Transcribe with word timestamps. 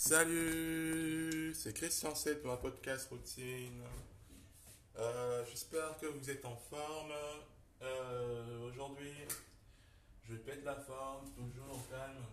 Salut, 0.00 1.52
c'est 1.56 1.74
Christian 1.74 2.14
7 2.14 2.40
pour 2.40 2.52
ma 2.52 2.56
podcast 2.56 3.08
routine. 3.10 3.82
Euh, 4.96 5.44
J'espère 5.50 5.98
que 5.98 6.06
vous 6.06 6.30
êtes 6.30 6.44
en 6.44 6.54
forme. 6.54 7.10
Euh, 7.82 8.68
Aujourd'hui, 8.68 9.10
je 10.22 10.36
pète 10.36 10.62
la 10.64 10.76
forme, 10.76 11.28
toujours 11.32 11.74
au 11.74 11.90
calme. 11.90 12.24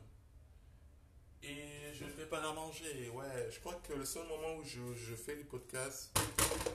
Et 1.41 1.91
je 1.95 2.05
ne 2.05 2.11
fais 2.11 2.27
pas 2.27 2.47
à 2.47 2.53
manger. 2.53 3.09
Ouais, 3.09 3.49
je 3.49 3.59
crois 3.59 3.81
que 3.81 3.93
le 3.93 4.05
seul 4.05 4.27
moment 4.27 4.57
où 4.57 4.63
je, 4.63 5.15
fais 5.15 5.35
des 5.35 5.43
podcasts, 5.43 6.15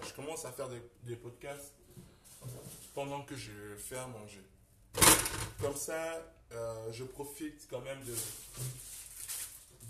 je 0.09 0.13
commence 0.15 0.45
à 0.45 0.51
faire 0.51 0.69
des, 0.69 0.83
des 1.05 1.15
podcasts 1.15 1.73
pendant 2.95 3.23
que 3.23 3.37
je 3.37 3.77
fais 3.77 3.97
à 3.97 4.09
manger. 4.09 4.43
Comme 5.61 5.77
ça, 5.77 6.21
euh, 6.51 6.91
je 6.91 7.05
profite 7.05 7.69
quand 7.71 7.81
même 7.81 8.03
de 8.03 8.15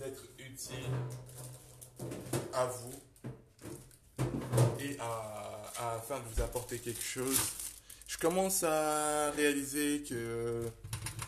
d'être 0.01 0.25
utile 0.39 0.87
à 2.55 2.67
vous 2.67 2.95
et 4.81 4.97
à, 4.99 5.97
afin 5.97 6.19
de 6.21 6.25
vous 6.25 6.43
apporter 6.43 6.79
quelque 6.79 7.03
chose. 7.03 7.39
Je 8.09 8.17
commence 8.17 8.65
à 8.65 9.31
réaliser 9.33 10.03
que 10.09 10.65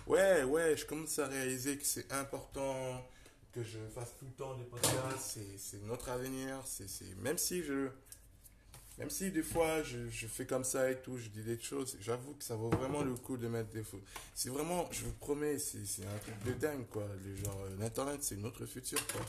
ouais 0.07 0.43
ouais, 0.45 0.77
je 0.77 0.87
commence 0.87 1.19
à 1.19 1.27
réaliser 1.27 1.77
que 1.77 1.85
c'est 1.85 2.11
important 2.12 3.07
que 3.53 3.62
je 3.62 3.79
fasse 3.95 4.17
tout 4.19 4.25
le 4.25 4.33
temps 4.33 4.55
des 4.55 4.65
podcasts. 4.65 5.39
C'est 5.59 5.83
notre 5.84 6.09
avenir. 6.09 6.62
C'est 6.65 6.89
même 7.19 7.39
si 7.39 7.62
je 7.62 7.89
même 8.99 9.11
si 9.11 9.31
des 9.31 9.43
fois 9.43 9.83
je, 9.83 10.09
je 10.11 10.27
fais 10.27 10.47
comme 10.47 10.65
ça 10.65 10.91
et 10.91 11.01
tout, 11.01 11.17
je 11.17 11.29
dis 11.29 11.43
des 11.43 11.59
choses, 11.59 11.97
j'avoue 12.01 12.35
que 12.35 12.45
ça 12.45 12.57
vaut 12.57 12.71
vraiment 12.71 13.03
le 13.03 13.15
coup 13.15 13.37
de 13.37 13.49
mettre 13.49 13.71
des 13.71 13.83
fautes. 13.83 14.03
C'est 14.35 14.51
vraiment, 14.51 14.89
je 14.91 15.05
vous 15.05 15.13
promets, 15.13 15.59
c'est 15.59 16.05
un 16.05 16.19
truc 16.19 16.45
de 16.45 16.53
dingue 16.53 16.87
quoi. 16.91 17.07
Le 17.25 17.37
genre, 17.37 17.61
euh, 17.65 17.77
l'internet 17.79 18.23
c'est 18.23 18.37
notre 18.37 18.67
futur 18.67 19.05
quoi. 19.09 19.23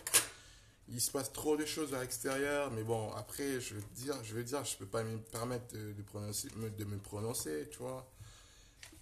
Il 0.89 0.99
se 0.99 1.12
passe 1.12 1.31
trop 1.31 1.55
de 1.55 1.66
choses 1.66 1.94
à 1.94 2.02
l'extérieur, 2.02 2.70
mais 2.72 2.84
bon, 2.84 3.09
après, 3.13 3.62
je 3.62 3.76
veux 3.76 3.84
dire, 3.95 4.22
je 4.22 4.36
veux 4.36 4.44
dire, 4.44 4.66
je 4.66 4.75
peux 4.75 4.86
pas 4.86 5.02
me 5.02 5.17
permettre 5.17 5.73
de, 5.73 6.02
prononcer, 6.03 6.50
de 6.50 6.83
me 6.83 6.98
prononcer, 6.98 7.70
tu 7.72 7.77
vois. 7.77 8.05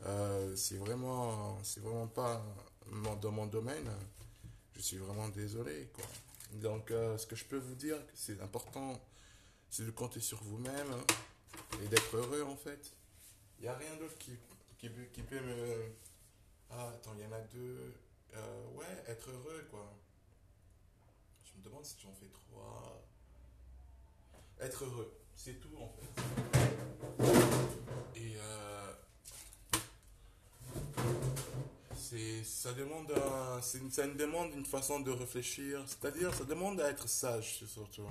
Euh, 0.06 0.56
c'est 0.56 0.78
vraiment, 0.78 1.58
c'est 1.64 1.82
vraiment 1.82 2.08
pas 2.08 2.46
dans 3.20 3.32
mon 3.32 3.48
domaine. 3.48 3.90
Je 4.76 4.82
suis 4.82 4.98
vraiment 4.98 5.30
désolé 5.30 5.90
quoi. 5.94 6.06
Donc, 6.54 6.92
euh, 6.92 7.18
ce 7.18 7.26
que 7.26 7.36
je 7.36 7.46
peux 7.46 7.58
vous 7.58 7.76
dire, 7.76 7.98
c'est 8.14 8.40
important 8.42 9.00
c'est 9.72 9.86
de 9.86 9.92
compter 9.92 10.20
sur 10.20 10.44
vous-même 10.44 10.92
hein, 10.94 11.04
et 11.84 11.88
d'être 11.88 12.16
heureux 12.16 12.44
en 12.44 12.56
fait. 12.58 12.92
Il 13.60 13.64
n'y 13.64 13.68
a 13.70 13.76
rien 13.76 13.96
d'autre 13.96 14.18
qui, 14.20 14.38
qui, 14.78 14.90
peut- 14.90 15.08
qui 15.14 15.24
peut 15.24 15.40
me... 15.40 15.92
Ah, 16.70 16.90
attends, 16.90 17.14
il 17.18 17.24
y 17.24 17.26
en 17.26 17.32
a 17.32 17.40
deux. 17.42 17.94
Euh, 18.36 18.66
ouais, 18.76 19.04
être 19.08 19.30
heureux 19.32 19.66
quoi. 19.72 19.92
Je 21.46 21.58
me 21.60 21.64
demande 21.64 21.84
si 21.86 21.96
j'en 22.04 22.14
fais 22.14 22.28
trois. 22.30 23.02
Être 24.60 24.84
heureux, 24.86 25.12
c'est 25.36 25.60
tout 25.60 25.76
en 25.80 25.90
fait. 25.90 26.22
Et 28.16 28.36
euh, 28.38 28.94
ça 32.44 32.74
demande 32.74 33.12
un- 33.12 33.62
ça 33.62 34.08
demande 34.08 34.54
une 34.54 34.66
façon 34.66 35.00
de 35.00 35.12
réfléchir, 35.12 35.82
c'est-à-dire 35.88 36.34
ça 36.34 36.44
demande 36.44 36.80
à 36.82 36.90
être 36.90 37.08
sage 37.08 37.64
surtout. 37.66 38.04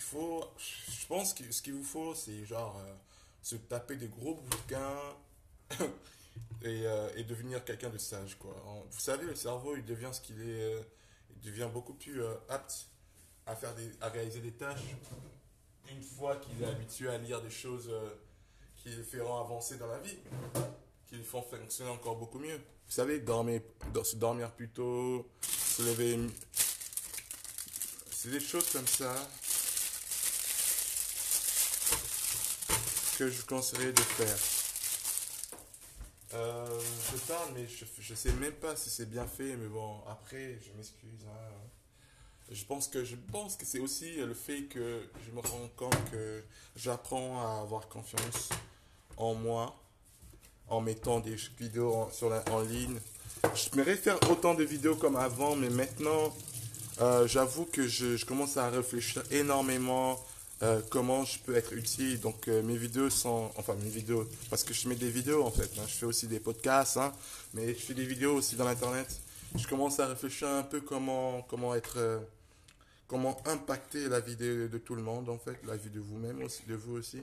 Il 0.00 0.02
faut, 0.02 0.42
je 0.56 1.06
pense 1.08 1.34
que 1.34 1.52
ce 1.52 1.60
qu'il 1.60 1.74
vous 1.74 1.84
faut, 1.84 2.14
c'est 2.14 2.46
genre 2.46 2.74
euh, 2.78 2.94
se 3.42 3.56
taper 3.56 3.96
des 3.96 4.08
gros 4.08 4.34
bouquins 4.34 4.96
et, 6.62 6.86
euh, 6.86 7.10
et 7.16 7.24
devenir 7.24 7.62
quelqu'un 7.66 7.90
de 7.90 7.98
sage, 7.98 8.38
quoi. 8.38 8.54
Vous 8.90 8.98
savez, 8.98 9.26
le 9.26 9.34
cerveau, 9.34 9.76
il 9.76 9.84
devient 9.84 10.08
ce 10.10 10.22
qu'il 10.22 10.40
est, 10.40 10.62
euh, 10.74 10.80
il 11.36 11.42
devient 11.42 11.68
beaucoup 11.70 11.92
plus 11.92 12.22
apte 12.48 12.86
à 13.44 13.54
faire 13.54 13.74
des, 13.74 13.90
à 14.00 14.08
réaliser 14.08 14.40
des 14.40 14.52
tâches 14.52 14.80
une 15.90 16.02
fois 16.02 16.36
qu'il 16.36 16.62
est 16.62 16.66
habitué 16.66 17.10
à 17.10 17.18
lire 17.18 17.42
des 17.42 17.50
choses 17.50 17.90
qui 18.78 18.88
le 18.88 19.02
feront 19.02 19.38
avancer 19.38 19.76
dans 19.76 19.86
la 19.88 19.98
vie, 19.98 20.16
qui 21.08 21.16
le 21.16 21.22
font 21.24 21.42
fonctionner 21.42 21.90
encore 21.90 22.16
beaucoup 22.16 22.38
mieux. 22.38 22.56
Vous 22.56 22.92
savez, 22.92 23.20
dormir, 23.20 23.60
dor- 23.92 24.06
se 24.06 24.16
dormir 24.16 24.50
plus 24.52 24.70
tôt, 24.70 25.28
se 25.42 25.82
lever, 25.82 26.18
c'est 28.10 28.30
des 28.30 28.40
choses 28.40 28.70
comme 28.72 28.86
ça 28.86 29.14
que 33.20 33.28
je 33.30 33.42
conseillerais 33.42 33.92
de 33.92 34.00
faire. 34.00 34.38
Euh, 36.32 36.80
je 37.12 37.18
parle, 37.30 37.50
mais 37.54 37.66
je, 37.68 37.84
je 38.00 38.14
sais 38.14 38.32
même 38.32 38.54
pas 38.54 38.74
si 38.76 38.88
c'est 38.88 39.04
bien 39.10 39.26
fait, 39.26 39.56
mais 39.56 39.68
bon, 39.68 39.96
après, 40.08 40.58
je 40.64 40.72
m'excuse. 40.74 41.26
hein. 41.28 41.52
Je 42.50 42.64
pense 42.64 42.88
que 42.88 43.04
je 43.04 43.16
pense 43.30 43.56
que 43.56 43.66
c'est 43.66 43.78
aussi 43.78 44.16
le 44.16 44.32
fait 44.32 44.62
que 44.62 45.02
je 45.26 45.30
me 45.32 45.40
rends 45.40 45.68
compte 45.76 46.10
que 46.10 46.42
j'apprends 46.76 47.40
à 47.46 47.60
avoir 47.60 47.88
confiance 47.88 48.48
en 49.18 49.34
moi 49.34 49.76
en 50.68 50.80
mettant 50.80 51.20
des 51.20 51.36
vidéos 51.58 51.94
en, 51.94 52.10
sur 52.10 52.30
la- 52.30 52.42
ligne. 52.64 52.98
Je 53.54 53.76
m'aimerais 53.76 53.96
faire 53.96 54.18
autant 54.30 54.54
de 54.54 54.64
vidéos 54.64 54.96
comme 54.96 55.16
avant, 55.16 55.54
mais 55.56 55.68
maintenant, 55.68 56.34
euh, 57.02 57.28
j'avoue 57.28 57.66
que 57.66 57.86
je 57.86 58.24
commence 58.24 58.56
à 58.56 58.70
réfléchir 58.70 59.22
énormément 59.30 60.18
euh, 60.62 60.82
comment 60.90 61.24
je 61.24 61.38
peux 61.38 61.56
être 61.56 61.72
utile? 61.72 62.20
Donc 62.20 62.46
euh, 62.48 62.62
mes 62.62 62.76
vidéos 62.76 63.08
sont, 63.08 63.50
enfin 63.56 63.74
mes 63.76 63.88
vidéos, 63.88 64.28
parce 64.50 64.62
que 64.62 64.74
je 64.74 64.88
mets 64.88 64.94
des 64.94 65.10
vidéos 65.10 65.42
en 65.42 65.50
fait. 65.50 65.70
hein. 65.78 65.84
Je 65.86 65.94
fais 65.94 66.06
aussi 66.06 66.26
des 66.26 66.40
podcasts, 66.40 66.98
hein, 66.98 67.12
mais 67.54 67.68
je 67.68 67.80
fais 67.80 67.94
des 67.94 68.04
vidéos 68.04 68.34
aussi 68.34 68.56
dans 68.56 68.66
l'internet. 68.66 69.08
Je 69.56 69.66
commence 69.66 69.98
à 70.00 70.06
réfléchir 70.06 70.48
un 70.48 70.62
peu 70.62 70.80
comment 70.82 71.42
comment 71.42 71.74
être, 71.74 71.96
euh, 71.96 72.18
comment 73.08 73.40
impacter 73.46 74.08
la 74.08 74.20
vie 74.20 74.36
de, 74.36 74.68
tout 74.84 74.94
le 74.94 75.02
monde 75.02 75.30
en 75.30 75.38
fait, 75.38 75.58
la 75.66 75.76
vie 75.76 75.90
de 75.90 76.00
vous-même 76.00 76.42
aussi, 76.42 76.62
de 76.68 76.74
vous 76.74 76.96
aussi. 76.96 77.22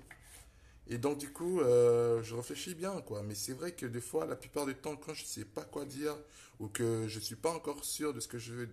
Et 0.90 0.98
donc 0.98 1.20
du 1.20 1.32
coup, 1.32 1.60
je 1.62 2.34
réfléchis 2.36 2.74
bien 2.74 3.02
quoi. 3.02 3.22
Mais 3.24 3.36
c'est 3.36 3.54
vrai 3.54 3.74
que 3.74 3.86
des 3.86 4.02
fois, 4.02 4.26
la 4.26 4.36
plupart 4.36 4.66
du 4.66 4.74
temps, 4.76 4.96
quand 4.96 5.14
je 5.14 5.26
sais 5.26 5.46
pas 5.46 5.64
quoi 5.64 5.86
dire 5.86 6.16
ou 6.60 6.68
que 6.68 7.08
je 7.08 7.20
suis 7.20 7.36
pas 7.36 7.52
encore 7.52 7.84
sûr 7.86 8.14
de 8.14 8.20
ce 8.20 8.28
que 8.28 8.40
je 8.40 8.54
veux, 8.54 8.70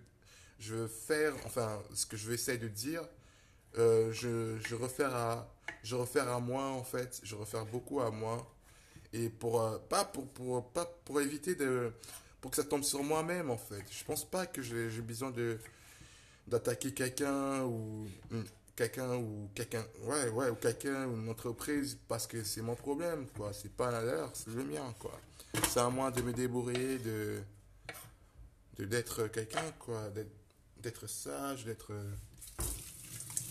je 0.59 0.75
veux 0.75 0.87
faire, 0.87 1.33
enfin 1.45 1.81
ce 1.93 2.05
que 2.05 2.17
je 2.17 2.27
vais 2.27 2.35
essayer 2.35 2.57
de 2.57 2.67
dire, 2.67 3.03
euh, 3.77 4.11
je, 4.11 4.57
je 4.67 4.75
refaire 4.75 5.13
à 5.15 5.51
je 5.83 5.95
refaire 5.95 6.27
à 6.29 6.39
moi 6.39 6.65
en 6.65 6.83
fait. 6.83 7.19
Je 7.23 7.35
refaire 7.35 7.65
beaucoup 7.65 8.01
à 8.01 8.09
moi. 8.11 8.51
Et 9.13 9.29
pour 9.29 9.61
euh, 9.61 9.77
pas 9.89 10.03
pour, 10.05 10.27
pour 10.29 10.67
pas 10.71 10.85
pour 11.05 11.21
éviter 11.21 11.55
de 11.55 11.91
pour 12.41 12.51
que 12.51 12.57
ça 12.57 12.63
tombe 12.63 12.83
sur 12.83 13.03
moi-même 13.03 13.49
en 13.49 13.57
fait. 13.57 13.83
Je 13.91 14.03
pense 14.03 14.25
pas 14.25 14.45
que 14.45 14.61
j'ai 14.61 14.89
besoin 15.01 15.31
de 15.31 15.59
d'attaquer 16.47 16.93
quelqu'un 16.93 17.63
ou 17.63 18.07
hmm, 18.31 18.43
quelqu'un 18.75 19.15
ou 19.15 19.49
quelqu'un 19.55 19.85
ouais 20.03 20.29
ouais 20.29 20.49
ou 20.49 20.55
quelqu'un 20.55 21.07
ou 21.07 21.17
une 21.17 21.29
entreprise 21.29 21.97
parce 22.07 22.27
que 22.27 22.43
c'est 22.43 22.61
mon 22.61 22.75
problème 22.75 23.27
quoi. 23.35 23.53
C'est 23.53 23.71
pas 23.71 23.91
la 23.91 24.01
leur 24.03 24.35
c'est 24.35 24.49
le 24.51 24.63
mien 24.63 24.93
quoi. 24.99 25.19
C'est 25.69 25.79
à 25.79 25.89
moi 25.89 26.11
de 26.11 26.21
me 26.21 26.33
débrouiller 26.33 26.99
de 26.99 27.41
d'être 28.79 29.27
quelqu'un 29.27 29.71
quoi. 29.79 30.09
D'être 30.77 31.07
sage 31.07 31.65
d'être 31.65 31.93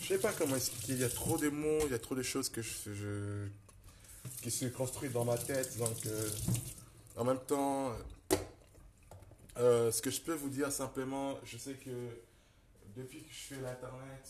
je 0.05 0.13
sais 0.13 0.19
pas 0.19 0.33
comment 0.33 0.55
expliquer. 0.55 0.93
Il 0.93 0.99
y 0.99 1.03
a 1.03 1.09
trop 1.09 1.35
de 1.35 1.49
mots, 1.49 1.79
il 1.85 1.91
y 1.91 1.95
a 1.95 1.99
trop 1.99 2.13
de 2.13 2.21
choses 2.21 2.47
que 2.47 2.61
je, 2.61 3.47
qui 4.43 4.51
se 4.51 4.65
construisent 4.65 5.13
dans 5.13 5.25
ma 5.25 5.37
tête. 5.37 5.77
Donc, 5.79 6.05
euh, 6.05 6.29
en 7.17 7.23
même 7.23 7.39
temps, 7.39 7.91
euh, 9.57 9.91
ce 9.91 10.03
que 10.03 10.11
je 10.11 10.21
peux 10.21 10.35
vous 10.35 10.49
dire 10.49 10.71
simplement, 10.71 11.39
je 11.43 11.57
sais 11.57 11.73
que 11.73 11.89
depuis 12.95 13.23
que 13.23 13.33
je 13.33 13.55
fais 13.55 13.61
l'internet, 13.61 14.29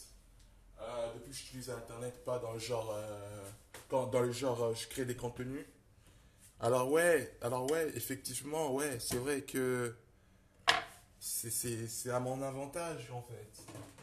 euh, 0.80 1.14
depuis 1.16 1.32
que 1.32 1.38
j'utilise 1.38 1.68
l'internet, 1.68 2.24
pas 2.24 2.40
dans 2.40 2.54
le 2.54 2.60
genre, 2.60 2.94
euh, 2.96 3.50
quand, 3.90 4.08
dans 4.08 4.22
le 4.22 4.32
genre, 4.32 4.64
euh, 4.64 4.74
je 4.76 4.88
crée 4.88 5.04
des 5.04 5.18
contenus. 5.18 5.66
Alors 6.62 6.90
ouais, 6.90 7.38
alors 7.42 7.70
ouais, 7.70 7.92
effectivement, 7.96 8.74
ouais, 8.74 8.98
c'est 9.02 9.18
vrai 9.18 9.42
que 9.42 9.94
c'est 11.20 12.10
à 12.12 12.20
mon 12.22 12.42
avantage 12.42 13.12
en 13.12 13.22
fait. 13.24 13.95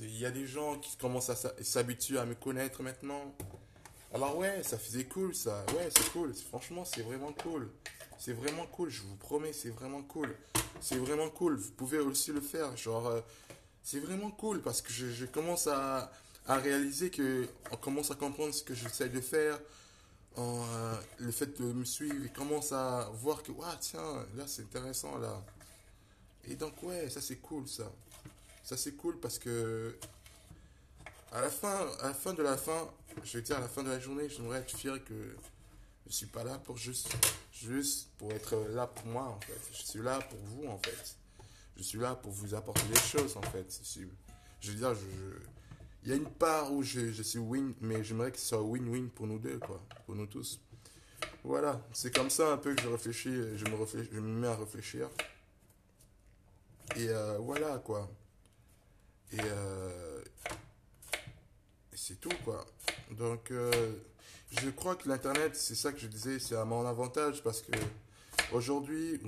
Il 0.00 0.18
y 0.18 0.26
a 0.26 0.30
des 0.30 0.46
gens 0.46 0.78
qui 0.78 0.96
commencent 0.96 1.30
à 1.30 1.36
s'habituer 1.62 2.18
à 2.18 2.24
me 2.24 2.34
connaître 2.34 2.82
maintenant. 2.82 3.34
Alors 4.12 4.36
ouais, 4.36 4.62
ça 4.62 4.78
faisait 4.78 5.04
cool 5.04 5.34
ça. 5.34 5.64
Ouais, 5.74 5.88
c'est 5.96 6.10
cool. 6.12 6.34
Franchement, 6.34 6.84
c'est 6.84 7.02
vraiment 7.02 7.32
cool. 7.32 7.70
C'est 8.18 8.32
vraiment 8.32 8.66
cool, 8.66 8.90
je 8.90 9.02
vous 9.02 9.16
promets, 9.16 9.52
c'est 9.52 9.70
vraiment 9.70 10.02
cool. 10.02 10.34
C'est 10.80 10.98
vraiment 10.98 11.30
cool. 11.30 11.56
Vous 11.56 11.70
pouvez 11.72 11.98
aussi 11.98 12.32
le 12.32 12.40
faire. 12.40 12.76
Genre, 12.76 13.06
euh, 13.06 13.20
c'est 13.82 14.00
vraiment 14.00 14.30
cool 14.30 14.60
parce 14.60 14.82
que 14.82 14.92
je, 14.92 15.24
commence 15.24 15.66
à, 15.66 16.12
à 16.46 16.56
réaliser 16.56 17.10
que 17.10 17.48
on 17.70 17.76
commence 17.76 18.10
à 18.10 18.14
comprendre 18.14 18.52
ce 18.52 18.62
que 18.62 18.74
j'essaie 18.74 19.08
de 19.08 19.20
faire. 19.20 19.58
Euh, 20.38 20.96
le 21.18 21.32
fait 21.32 21.60
de 21.60 21.72
me 21.72 21.84
suivre, 21.84 22.16
il 22.22 22.32
commence 22.32 22.72
à 22.72 23.10
voir 23.14 23.42
que, 23.42 23.52
ouais, 23.52 23.66
tiens, 23.80 24.26
là 24.36 24.44
c'est 24.46 24.62
intéressant 24.62 25.18
là. 25.18 25.42
Et 26.48 26.54
donc 26.56 26.82
ouais, 26.82 27.08
ça 27.10 27.20
c'est 27.20 27.36
cool 27.36 27.66
ça. 27.68 27.90
Ça 28.70 28.76
c'est 28.76 28.92
cool 28.92 29.18
parce 29.18 29.40
que 29.40 29.96
à 31.32 31.40
la 31.40 31.50
fin, 31.50 31.88
à 32.02 32.06
la 32.06 32.14
fin 32.14 32.34
de 32.34 32.42
la 32.44 32.56
fin, 32.56 32.88
je 33.24 33.38
veux 33.38 33.42
dire 33.42 33.56
à 33.56 33.60
la 33.60 33.68
fin 33.68 33.82
de 33.82 33.88
la 33.88 33.98
journée, 33.98 34.28
j'aimerais 34.28 34.60
être 34.60 34.76
fier 34.76 35.04
que 35.04 35.34
je 36.06 36.12
suis 36.12 36.26
pas 36.26 36.44
là 36.44 36.56
pour 36.56 36.76
juste, 36.76 37.08
juste 37.52 38.10
pour 38.16 38.30
être 38.30 38.56
là 38.72 38.86
pour 38.86 39.06
moi 39.06 39.24
en 39.24 39.40
fait. 39.40 39.58
Je 39.72 39.82
suis 39.82 40.00
là 40.00 40.20
pour 40.20 40.38
vous 40.38 40.68
en 40.68 40.78
fait. 40.78 41.16
Je 41.76 41.82
suis 41.82 41.98
là 41.98 42.14
pour 42.14 42.30
vous 42.30 42.54
apporter 42.54 42.86
des 42.86 43.00
choses, 43.00 43.36
en 43.36 43.42
fait. 43.42 43.80
Je 44.60 44.70
veux 44.70 44.76
dire, 44.76 44.94
il 46.04 46.10
y 46.10 46.12
a 46.12 46.14
une 46.14 46.30
part 46.30 46.72
où 46.72 46.84
je, 46.84 47.10
je 47.10 47.24
suis 47.24 47.40
win, 47.40 47.74
mais 47.80 48.04
j'aimerais 48.04 48.30
que 48.30 48.38
ce 48.38 48.46
soit 48.46 48.62
win-win 48.62 49.08
pour 49.08 49.26
nous 49.26 49.40
deux, 49.40 49.58
quoi. 49.58 49.82
Pour 50.06 50.14
nous 50.14 50.26
tous. 50.26 50.60
Voilà, 51.42 51.84
c'est 51.92 52.14
comme 52.14 52.30
ça 52.30 52.52
un 52.52 52.56
peu 52.56 52.76
que 52.76 52.82
je 52.82 52.88
réfléchis, 52.88 53.34
je 53.34 53.64
me, 53.64 54.04
je 54.12 54.20
me 54.20 54.40
mets 54.40 54.46
à 54.46 54.54
réfléchir. 54.54 55.10
Et 56.94 57.08
euh, 57.08 57.36
voilà, 57.38 57.78
quoi. 57.78 58.08
Et, 59.32 59.38
euh, 59.40 60.22
et 61.92 61.96
c'est 61.96 62.20
tout, 62.20 62.32
quoi. 62.44 62.66
Donc, 63.12 63.50
euh, 63.50 63.92
je 64.50 64.70
crois 64.70 64.96
que 64.96 65.08
l'Internet, 65.08 65.54
c'est 65.54 65.76
ça 65.76 65.92
que 65.92 65.98
je 65.98 66.08
disais, 66.08 66.38
c'est 66.38 66.56
à 66.56 66.64
mon 66.64 66.84
avantage 66.86 67.42
parce 67.42 67.62
que 67.62 67.72
aujourd'hui, 68.52 69.20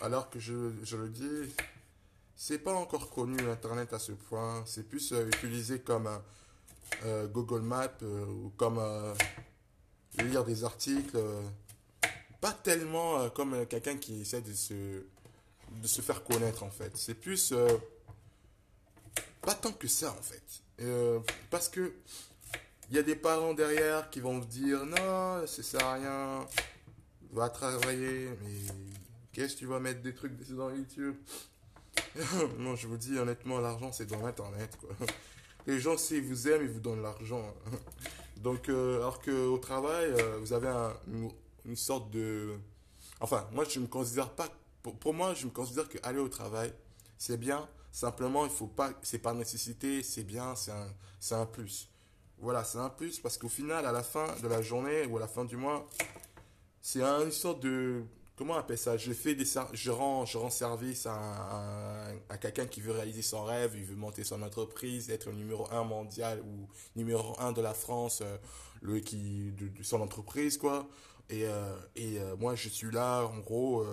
alors 0.00 0.30
que 0.30 0.38
je, 0.38 0.72
je 0.82 0.96
le 0.96 1.08
dis, 1.10 1.54
c'est 2.34 2.58
pas 2.58 2.72
encore 2.72 3.10
connu 3.10 3.36
l'Internet 3.36 3.92
à 3.92 3.98
ce 3.98 4.12
point. 4.12 4.62
C'est 4.66 4.88
plus 4.88 5.12
euh, 5.12 5.26
utilisé 5.26 5.80
comme 5.80 6.08
Google 7.32 7.60
Maps 7.60 8.02
ou 8.02 8.50
comme 8.56 8.80
lire 10.18 10.44
des 10.44 10.64
articles. 10.64 11.16
pas 12.40 12.52
tellement 12.52 13.30
comme 13.30 13.64
quelqu'un 13.66 13.96
qui 13.96 14.22
essaie 14.22 14.40
de 14.40 14.52
se, 14.52 15.04
de 15.70 15.86
se 15.86 16.00
faire 16.00 16.24
connaître 16.24 16.64
en 16.64 16.70
fait. 16.70 16.90
C'est 16.96 17.14
plus. 17.14 17.54
Pas 19.42 19.54
tant 19.54 19.72
que 19.72 19.88
ça 19.88 20.10
en 20.12 20.22
fait. 20.22 20.42
parce 21.50 21.68
que 21.68 21.92
il 22.90 22.96
y 22.96 22.98
a 22.98 23.02
des 23.02 23.14
parents 23.14 23.54
derrière 23.54 24.10
qui 24.10 24.20
vont 24.20 24.38
dire 24.38 24.84
non, 24.84 25.46
ça 25.46 25.62
sert 25.62 25.84
à 25.84 25.94
rien, 25.94 26.46
va 27.32 27.48
travailler, 27.48 28.30
mais 28.42 28.72
qu'est-ce 29.32 29.54
que 29.54 29.60
tu 29.60 29.66
vas 29.66 29.78
mettre 29.78 30.02
des 30.02 30.14
trucs 30.14 30.36
dans 30.50 30.70
YouTube? 30.70 31.16
Non, 32.58 32.76
je 32.76 32.86
vous 32.86 32.96
dis 32.96 33.18
honnêtement, 33.18 33.58
l'argent 33.60 33.92
c'est 33.92 34.06
dans 34.06 34.20
l'internet 34.22 34.76
quoi. 34.80 34.90
Les 35.66 35.78
gens 35.78 35.96
s'ils 35.96 36.22
vous 36.22 36.48
aiment, 36.48 36.62
ils 36.62 36.70
vous 36.70 36.80
donnent 36.80 37.02
l'argent. 37.02 37.54
Donc 38.38 38.68
euh, 38.68 38.96
alors 38.96 39.20
que 39.20 39.46
au 39.46 39.58
travail, 39.58 40.06
euh, 40.06 40.38
vous 40.40 40.52
avez 40.52 40.68
une, 41.64 41.76
sorte 41.76 42.10
de 42.10 42.54
enfin, 43.20 43.46
moi 43.52 43.64
je 43.64 43.78
me 43.78 43.86
considère 43.86 44.30
pas 44.30 44.48
pour, 44.82 45.14
moi, 45.14 45.34
je 45.34 45.46
me 45.46 45.50
considère 45.50 45.88
que 45.88 45.98
aller 46.02 46.18
au 46.18 46.28
travail, 46.28 46.72
c'est 47.20 47.36
bien, 47.36 47.68
simplement 47.92 48.44
il 48.46 48.50
faut 48.50 48.66
pas 48.66 48.92
c'est 49.02 49.18
pas 49.18 49.34
nécessité, 49.34 50.02
c'est 50.02 50.24
bien, 50.24 50.56
c'est 50.56 50.72
un 50.72 50.88
un 51.32 51.46
plus. 51.46 51.90
Voilà, 52.38 52.64
c'est 52.64 52.78
un 52.78 52.88
plus 52.88 53.20
parce 53.20 53.36
qu'au 53.36 53.50
final 53.50 53.84
à 53.84 53.92
la 53.92 54.02
fin 54.02 54.26
de 54.42 54.48
la 54.48 54.62
journée 54.62 55.04
ou 55.04 55.18
à 55.18 55.20
la 55.20 55.28
fin 55.28 55.44
du 55.44 55.56
mois, 55.58 55.86
c'est 56.80 57.02
une 57.02 57.30
sorte 57.30 57.60
de 57.60 58.02
comment 58.36 58.54
on 58.54 58.56
appelle 58.56 58.78
ça? 58.78 58.96
Je 58.96 59.12
fais 59.12 59.34
des 59.34 59.44
je 59.74 59.90
rends 59.90 60.24
je 60.24 60.38
rends 60.38 60.48
service 60.48 61.04
à, 61.04 62.14
à, 62.30 62.38
quelqu'un 62.38 62.64
qui 62.66 62.80
veut 62.80 62.92
réaliser 62.92 63.20
son 63.20 63.44
rêve, 63.44 63.74
il 63.76 63.84
veut 63.84 63.96
monter 63.96 64.24
son 64.24 64.40
entreprise, 64.40 65.10
être 65.10 65.30
numéro 65.30 65.70
un 65.70 65.84
mondial 65.84 66.40
ou 66.40 66.68
numéro 66.96 67.38
un 67.38 67.52
de 67.52 67.60
la 67.60 67.74
France, 67.74 68.22
euh, 68.22 68.38
le 68.80 68.98
qui 69.00 69.52
de, 69.52 69.82
son 69.82 70.00
entreprise 70.00 70.56
quoi. 70.56 70.88
Et, 71.28 71.44
euh, 71.44 71.76
et 71.96 72.18
euh, 72.18 72.34
moi 72.36 72.54
je 72.54 72.70
suis 72.70 72.90
là 72.90 73.24
en 73.24 73.40
gros 73.40 73.84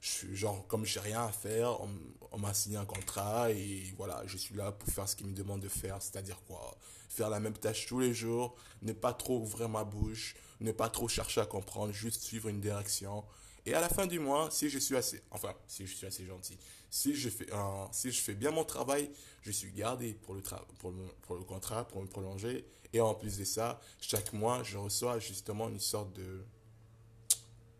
je, 0.00 0.34
genre 0.34 0.66
comme 0.68 0.84
j'ai 0.84 1.00
rien 1.00 1.24
à 1.24 1.32
faire, 1.32 1.80
on, 1.80 1.88
on 2.32 2.38
m'a 2.38 2.54
signé 2.54 2.76
un 2.76 2.84
contrat 2.84 3.50
et 3.50 3.92
voilà, 3.96 4.22
je 4.26 4.36
suis 4.36 4.54
là 4.54 4.72
pour 4.72 4.88
faire 4.88 5.08
ce 5.08 5.16
qu'il 5.16 5.26
me 5.26 5.34
demande 5.34 5.60
de 5.60 5.68
faire, 5.68 6.00
c'est-à-dire 6.00 6.40
quoi 6.46 6.76
Faire 7.08 7.30
la 7.30 7.40
même 7.40 7.54
tâche 7.54 7.86
tous 7.86 8.00
les 8.00 8.12
jours, 8.12 8.56
ne 8.82 8.92
pas 8.92 9.12
trop 9.12 9.38
ouvrir 9.38 9.68
ma 9.68 9.84
bouche, 9.84 10.34
ne 10.60 10.72
pas 10.72 10.88
trop 10.88 11.08
chercher 11.08 11.40
à 11.40 11.46
comprendre, 11.46 11.92
juste 11.92 12.22
suivre 12.22 12.48
une 12.48 12.60
direction 12.60 13.24
et 13.68 13.74
à 13.74 13.82
la 13.82 13.88
fin 13.90 14.06
du 14.06 14.18
mois, 14.18 14.50
si 14.50 14.70
je 14.70 14.78
suis 14.78 14.96
assez, 14.96 15.20
enfin, 15.30 15.52
si 15.66 15.86
je 15.86 15.94
suis 15.94 16.06
assez 16.06 16.24
gentil, 16.24 16.56
si 16.88 17.14
je 17.14 17.28
fais, 17.28 18.34
bien 18.34 18.50
mon 18.50 18.64
travail, 18.64 19.10
je 19.42 19.50
suis 19.50 19.70
gardé 19.72 20.14
pour 20.14 20.34
pour 20.80 21.36
le 21.36 21.44
contrat, 21.44 21.86
pour 21.86 22.00
me 22.00 22.06
prolonger. 22.06 22.64
Et 22.94 23.00
en 23.02 23.14
plus 23.14 23.36
de 23.36 23.44
ça, 23.44 23.78
chaque 24.00 24.32
mois, 24.32 24.62
je 24.62 24.78
reçois 24.78 25.18
justement 25.18 25.68
une 25.68 25.80
sorte 25.80 26.14
de, 26.14 26.46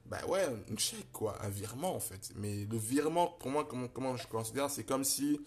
bah 0.09 0.21
ouais, 0.27 0.45
un 0.45 0.77
chèque 0.77 1.13
quoi, 1.13 1.37
un 1.43 1.49
virement 1.49 1.95
en 1.95 2.01
fait. 2.01 2.31
Mais 2.37 2.65
le 2.65 2.79
virement, 2.79 3.27
pour 3.27 3.51
moi, 3.51 3.67
comment, 3.69 3.89
comment 3.89 4.17
je 4.17 4.27
considère, 4.27 4.71
c'est 4.71 4.85
comme 4.85 5.05
si, 5.05 5.41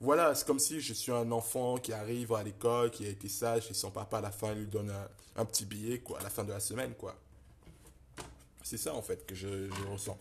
voilà, 0.00 0.34
c'est 0.34 0.46
comme 0.46 0.58
si 0.58 0.80
je 0.80 0.92
suis 0.92 1.12
un 1.12 1.30
enfant 1.32 1.78
qui 1.78 1.92
arrive 1.92 2.32
à 2.34 2.42
l'école, 2.42 2.90
qui 2.90 3.06
a 3.06 3.08
été 3.08 3.28
sage 3.28 3.70
et 3.70 3.74
son 3.74 3.90
papa 3.90 4.18
à 4.18 4.20
la 4.20 4.30
fin 4.30 4.54
lui 4.54 4.66
donne 4.66 4.92
un, 5.36 5.44
petit 5.46 5.64
billet 5.64 6.00
quoi, 6.00 6.20
à 6.20 6.22
la 6.22 6.30
fin 6.30 6.44
de 6.44 6.52
la 6.52 6.60
semaine 6.60 6.94
quoi. 6.94 7.16
C'est 8.62 8.76
ça 8.76 8.94
en 8.94 9.02
fait 9.02 9.26
que 9.26 9.34
je, 9.34 9.70
ressens. 9.90 10.18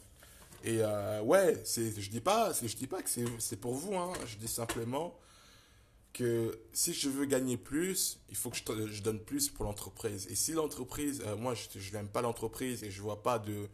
Et 0.63 0.77
euh, 0.81 1.21
ouais, 1.21 1.61
je 1.65 2.09
dis 2.09 2.21
pas, 2.21 2.51
je 2.53 2.75
dis 2.75 2.87
pas 2.87 3.01
que 3.01 3.09
c'est, 3.09 3.55
pour 3.57 3.73
vous. 3.73 3.95
Hein. 3.95 4.13
Je 4.25 4.37
dis 4.37 4.47
simplement 4.47 5.17
que 6.13 6.59
si 6.73 6.93
je 6.93 7.09
veux 7.09 7.25
gagner 7.25 7.57
plus, 7.57 8.19
il 8.29 8.35
faut 8.35 8.49
que 8.49 8.57
je, 8.57 9.01
donne 9.01 9.19
plus 9.19 9.49
pour 9.49 9.65
l'entreprise. 9.65 10.27
Et 10.29 10.35
si 10.35 10.53
l'entreprise, 10.53 11.23
euh, 11.25 11.35
moi 11.35 11.53
je, 11.53 11.79
je 11.79 11.93
n'aime 11.93 12.09
pas 12.09 12.21
l'entreprise 12.21 12.83
et 12.83 12.91
je 12.91 13.01
vois 13.01 13.21
pas 13.23 13.39
de, 13.39 13.69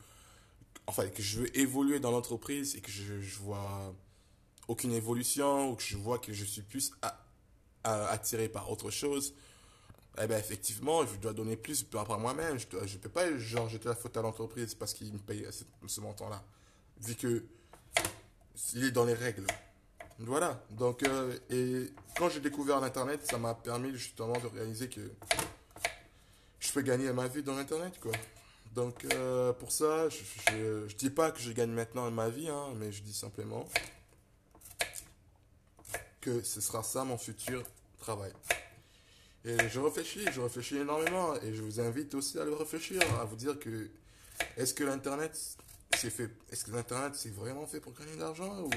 enfin 0.87 1.07
que 1.07 1.21
je 1.21 1.41
veux 1.41 1.57
évoluer 1.57 1.99
dans 1.99 2.11
l'entreprise 2.11 2.75
et 2.75 2.81
que 2.81 2.91
je, 2.91 3.21
je 3.21 3.37
vois 3.39 3.95
aucune 4.67 4.91
évolution 4.91 5.71
ou 5.71 5.75
que 5.75 5.83
je 5.83 5.97
vois 5.97 6.19
que 6.19 6.33
je 6.33 6.43
suis 6.43 6.61
plus 6.61 6.91
attiré 7.83 8.49
par 8.49 8.71
autre 8.71 8.89
chose, 8.89 9.35
eh 10.21 10.27
ben 10.27 10.39
effectivement, 10.39 11.05
je 11.05 11.17
dois 11.17 11.33
donner 11.33 11.57
plus 11.57 11.83
par 11.83 12.17
moi-même. 12.19 12.57
Je 12.57 12.65
ne 12.65 12.97
peux 12.97 13.09
pas 13.09 13.37
genre 13.37 13.69
jeter 13.69 13.89
la 13.89 13.95
faute 13.95 14.15
à 14.17 14.21
l'entreprise 14.21 14.73
parce 14.73 14.93
qu'il 14.93 15.11
me 15.13 15.19
paye 15.19 15.45
ce, 15.87 16.01
montant-là. 16.01 16.43
Vu 17.01 17.15
que 17.15 17.45
il 18.73 18.85
est 18.85 18.91
dans 18.91 19.05
les 19.05 19.13
règles. 19.13 19.45
Voilà. 20.19 20.63
Donc, 20.71 21.03
euh, 21.03 21.37
et 21.49 21.91
quand 22.17 22.29
j'ai 22.29 22.39
découvert 22.39 22.79
l'Internet, 22.79 23.25
ça 23.25 23.37
m'a 23.37 23.53
permis 23.53 23.91
justement 23.91 24.37
de 24.39 24.47
réaliser 24.47 24.89
que 24.89 25.01
je 26.59 26.71
peux 26.71 26.81
gagner 26.81 27.11
ma 27.11 27.27
vie 27.27 27.43
dans 27.43 27.55
l'Internet, 27.55 27.99
quoi. 27.99 28.13
Donc, 28.73 29.05
euh, 29.05 29.53
pour 29.53 29.71
ça, 29.71 30.09
je, 30.09 30.53
ne 30.53 30.87
dis 30.97 31.09
pas 31.09 31.31
que 31.31 31.39
je 31.39 31.51
gagne 31.51 31.71
maintenant 31.71 32.09
ma 32.11 32.29
vie, 32.29 32.49
hein, 32.49 32.73
mais 32.75 32.91
je 32.91 33.03
dis 33.03 33.13
simplement 33.13 33.65
que 36.19 36.41
ce 36.41 36.59
sera 36.59 36.83
ça 36.83 37.03
mon 37.03 37.17
futur 37.17 37.63
travail. 37.99 38.33
Et 39.45 39.69
je 39.69 39.79
réfléchis, 39.79 40.25
je 40.31 40.41
réfléchis 40.41 40.77
énormément 40.77 41.35
et 41.35 41.53
je 41.53 41.61
vous 41.61 41.79
invite 41.79 42.15
aussi 42.15 42.39
à 42.39 42.45
le 42.45 42.53
réfléchir, 42.53 42.99
à 43.19 43.25
vous 43.25 43.35
dire 43.35 43.59
que 43.59 43.89
est-ce 44.57 44.73
que 44.73 44.83
l'internet 44.83 45.39
c'est 45.95 46.09
fait, 46.09 46.29
est-ce 46.51 46.65
que 46.65 46.71
l'internet 46.71 47.13
c'est 47.15 47.33
vraiment 47.33 47.67
fait 47.67 47.79
pour 47.79 47.93
gagner 47.93 48.15
de 48.15 48.21
l'argent 48.21 48.63
ou 48.63 48.69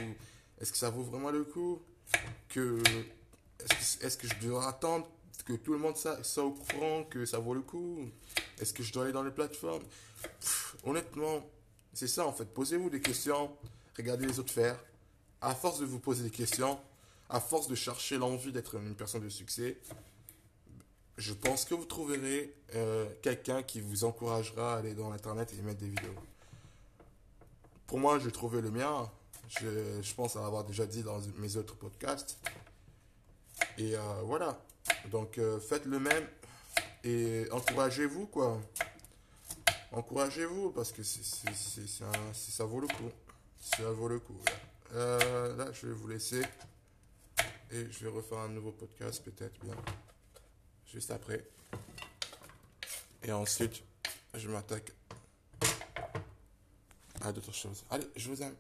est-ce 0.60 0.72
que 0.72 0.78
ça 0.78 0.90
vaut 0.90 1.02
vraiment 1.02 1.30
le 1.30 1.44
coup 1.44 1.80
que 2.48 2.82
est-ce 4.00 4.16
que, 4.16 4.28
je 4.28 4.34
dois 4.46 4.68
attendre 4.68 5.08
que 5.44 5.54
tout 5.54 5.72
le 5.72 5.78
monde 5.78 5.96
soit, 5.96 6.44
au 6.44 6.52
courant 6.52 7.04
que 7.04 7.24
ça 7.24 7.38
vaut 7.38 7.54
le 7.54 7.60
coup? 7.60 8.08
Est-ce 8.60 8.72
que 8.72 8.82
je 8.82 8.92
dois 8.92 9.04
aller 9.04 9.12
dans 9.12 9.22
les 9.22 9.30
plateformes? 9.30 9.82
Honnêtement, 10.84 11.44
c'est 11.92 12.06
ça 12.06 12.26
en 12.26 12.32
fait. 12.32 12.46
Posez-vous 12.46 12.90
des 12.90 13.00
questions, 13.00 13.50
regardez 13.96 14.26
les 14.26 14.38
autres 14.38 14.52
faire. 14.52 14.78
À 15.40 15.54
force 15.54 15.80
de 15.80 15.86
vous 15.86 15.98
poser 15.98 16.24
des 16.24 16.30
questions, 16.30 16.78
à 17.28 17.40
force 17.40 17.68
de 17.68 17.74
chercher 17.74 18.18
l'envie 18.18 18.52
d'être 18.52 18.76
une 18.76 18.94
personne 18.94 19.22
de 19.22 19.28
succès, 19.28 19.78
je 21.16 21.32
pense 21.32 21.64
que 21.64 21.74
vous 21.74 21.84
trouverez 21.84 22.54
euh, 22.74 23.06
quelqu'un 23.22 23.62
qui 23.62 23.80
vous 23.80 24.04
encouragera 24.04 24.74
à 24.74 24.78
aller 24.78 24.94
dans 24.94 25.12
Internet 25.12 25.52
et 25.58 25.62
mettre 25.62 25.80
des 25.80 25.88
vidéos. 25.88 26.14
Pour 27.86 27.98
moi, 27.98 28.18
j'ai 28.18 28.30
trouvé 28.30 28.60
le 28.60 28.70
mien. 28.70 29.10
Je, 29.48 30.14
pense 30.14 30.36
avoir 30.36 30.64
déjà 30.64 30.86
dit 30.86 31.02
dans 31.02 31.20
mes 31.38 31.56
autres 31.56 31.74
podcasts. 31.74 32.38
Et 33.76 33.96
euh, 33.96 34.00
voilà. 34.24 34.60
Donc, 35.10 35.38
euh, 35.38 35.58
faites 35.60 35.84
le 35.84 35.98
même 35.98 36.26
et 37.04 37.46
encouragez-vous, 37.50 38.26
quoi. 38.26 38.60
Encouragez-vous 39.92 40.70
parce 40.72 40.92
que 40.92 41.02
c'est, 41.02 41.22
ça 41.24 42.64
vaut 42.64 42.80
le 42.80 42.88
coup. 42.88 43.10
Ça 43.60 43.90
vaut 43.90 44.08
le 44.08 44.20
coup. 44.20 44.38
là, 44.92 45.72
je 45.72 45.86
vais 45.86 45.94
vous 45.94 46.08
laisser 46.08 46.42
et 47.70 47.86
je 47.90 48.04
vais 48.04 48.10
refaire 48.10 48.38
un 48.38 48.48
nouveau 48.48 48.72
podcast, 48.72 49.22
peut-être 49.24 49.58
bien 49.60 49.74
juste 50.92 51.10
après. 51.10 51.44
Et 53.22 53.32
ensuite, 53.32 53.82
je 54.34 54.48
m'attaque 54.48 54.92
à 57.20 57.32
d'autres 57.32 57.52
choses. 57.52 57.84
Allez, 57.90 58.06
je 58.16 58.28
vous 58.28 58.42
aime. 58.42 58.54